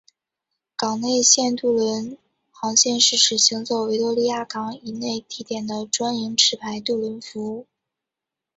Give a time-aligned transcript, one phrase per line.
[0.75, 2.17] 港内线渡轮
[2.49, 7.67] 航线是指行走维多利亚港以内地点的专营持牌渡轮服务。